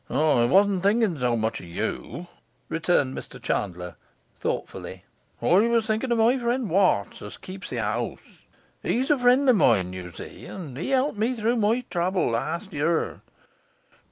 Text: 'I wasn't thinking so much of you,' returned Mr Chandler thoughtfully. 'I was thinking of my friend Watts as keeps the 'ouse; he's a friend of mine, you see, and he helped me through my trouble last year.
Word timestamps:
'I 0.09 0.45
wasn't 0.45 0.81
thinking 0.81 1.19
so 1.19 1.37
much 1.37 1.59
of 1.59 1.67
you,' 1.67 2.25
returned 2.69 3.15
Mr 3.15 3.39
Chandler 3.39 3.97
thoughtfully. 4.35 5.05
'I 5.43 5.59
was 5.67 5.85
thinking 5.85 6.11
of 6.11 6.17
my 6.17 6.39
friend 6.39 6.71
Watts 6.71 7.21
as 7.21 7.37
keeps 7.37 7.69
the 7.69 7.77
'ouse; 7.77 8.47
he's 8.81 9.11
a 9.11 9.19
friend 9.19 9.47
of 9.47 9.57
mine, 9.57 9.93
you 9.93 10.11
see, 10.11 10.47
and 10.47 10.75
he 10.75 10.89
helped 10.89 11.19
me 11.19 11.35
through 11.35 11.57
my 11.57 11.81
trouble 11.91 12.31
last 12.31 12.73
year. 12.73 13.21